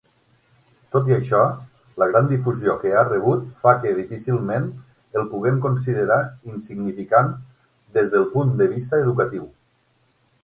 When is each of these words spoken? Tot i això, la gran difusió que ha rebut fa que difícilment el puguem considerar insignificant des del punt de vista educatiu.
Tot 0.93 1.09
i 1.09 1.13
això, 1.15 1.39
la 2.03 2.05
gran 2.11 2.29
difusió 2.29 2.73
que 2.83 2.93
ha 2.95 3.03
rebut 3.09 3.43
fa 3.59 3.73
que 3.83 3.91
difícilment 3.99 4.65
el 5.21 5.27
puguem 5.33 5.59
considerar 5.65 6.19
insignificant 6.53 7.29
des 7.99 8.15
del 8.17 8.25
punt 8.33 8.57
de 8.63 8.69
vista 8.73 9.03
educatiu. 9.05 9.47